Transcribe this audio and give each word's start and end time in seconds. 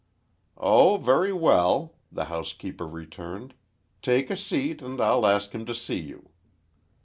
"Oh, 0.57 0.97
very 0.97 1.31
well," 1.31 1.93
the 2.11 2.25
housekeeper 2.25 2.87
returned, 2.87 3.53
"take 4.01 4.31
a 4.31 4.35
seat 4.35 4.81
and 4.81 4.99
I'll 4.99 5.27
ask 5.27 5.51
him 5.51 5.63
to 5.67 5.75
see 5.75 5.99
you." 5.99 6.31